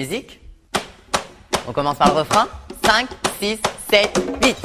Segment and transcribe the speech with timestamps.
[0.00, 0.40] Musique
[1.68, 2.48] On commence par le refrain
[2.86, 3.06] 5,
[3.38, 3.58] 6,
[3.90, 4.56] 7, 8.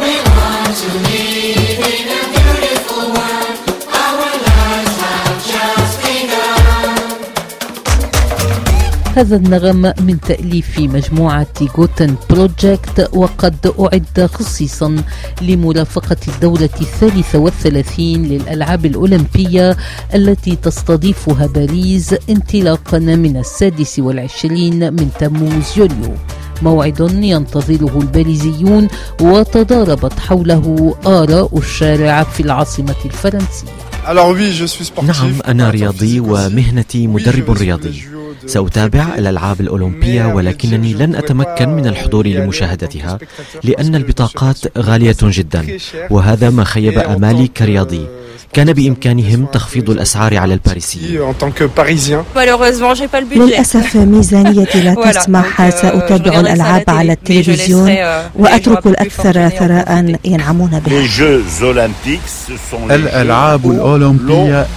[9.16, 11.48] هذا النغم من تأليف مجموعة
[11.78, 14.96] Gotan Project وقد أعد خصيصا
[15.42, 19.78] لمرافقة الدورة الثالثة والثلاثين للألعاب الأولمبية
[20.16, 26.14] التي تستضيفها باريس انطلاقا من السادس والعشرين من تموز يوليو.
[26.62, 28.88] موعد ينتظره الباريزيون
[29.22, 33.68] وتضاربت حوله آراء الشارع في العاصمة الفرنسية.
[35.04, 38.15] نعم أنا رياضي ومهنتي مدرب رياضي.
[38.48, 43.20] سأتابع الألعاب الأولمبية ولكنني لن أتمكن من الحضور لمشاهدتها
[43.64, 45.78] لأن البطاقات غالية جدا
[46.10, 48.08] وهذا ما خيب آمالي كرياضي.
[48.54, 51.22] كان بإمكانهم تخفيض الأسعار على الباريسيين.
[53.46, 57.96] للأسف ميزانيتي لا تسمح سأتابع الألعاب على التلفزيون
[58.36, 60.94] وأترك الأكثر ثراء ينعمون بها.
[62.96, 64.68] الألعاب الأولمبية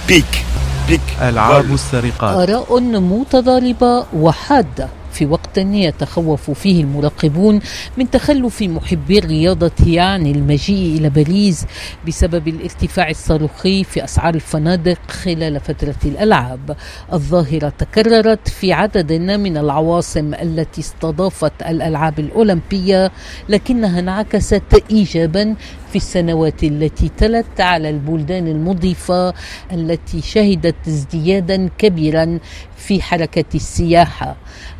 [1.21, 2.49] ألعاب السرقات.
[2.49, 4.87] آراء متضاربة وحادة.
[5.11, 7.59] في وقت يتخوف فيه المراقبون
[7.97, 11.65] من تخلف محبي الرياضة عن المجيء إلى باريس
[12.07, 16.75] بسبب الارتفاع الصاروخي في أسعار الفنادق خلال فترة الألعاب.
[17.13, 23.11] الظاهرة تكررت في عدد من العواصم التي استضافت الألعاب الأولمبية
[23.49, 25.55] لكنها انعكست إيجابا
[25.89, 29.33] في السنوات التي تلت على البلدان المضيفة
[29.73, 32.39] التي شهدت ازديادا كبيرا
[32.89, 34.35] في حركة السياحة.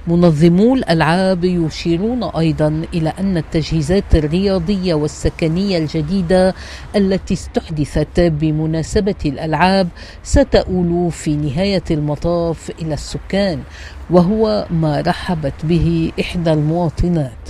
[0.08, 6.56] منظمو الألعاب يشيرون أيضا إلى أن التجهيزات الرياضية والسكنية الجديدة
[6.96, 9.88] التي استحدثت بمناسبة الألعاب
[10.24, 13.60] ستؤول في نهاية المطاف إلى السكان
[14.10, 17.44] وهو ما رحبت به إحدى المواطنات.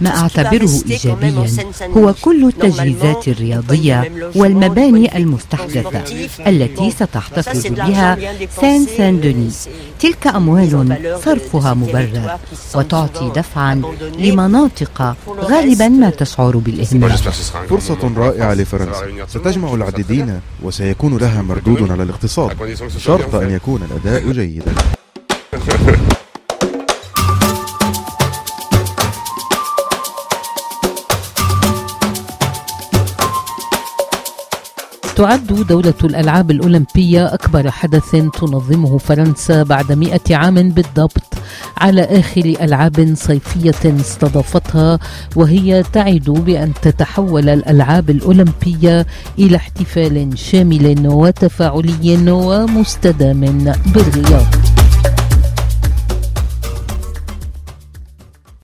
[0.00, 1.46] ما أعتبره إيجابيا
[1.96, 6.02] هو كل التجهيزات الرياضية والمباني المستحدثة
[6.46, 8.18] التي ستحتفظ بها
[8.60, 9.50] سان سان دوني
[10.00, 12.38] تلك أموال صرفها مبرر
[12.74, 13.82] وتعطي دفعا
[14.18, 17.18] لمناطق غالبا ما تشعر بالإهمال.
[17.70, 19.26] فرصة رائعة لفرنسا.
[19.28, 22.76] ستجمع العديدين وسيكون لها مردود على الاقتصاد.
[22.98, 24.74] شرط أن يكون الأداء جيدا.
[35.22, 41.34] تعد دولة الألعاب الأولمبية أكبر حدث تنظمه فرنسا بعد مئة عام بالضبط
[41.78, 44.98] على آخر ألعاب صيفية استضافتها
[45.36, 49.06] وهي تعد بأن تتحول الألعاب الأولمبية
[49.38, 53.40] إلى احتفال شامل وتفاعلي ومستدام
[53.94, 54.71] بالرياضة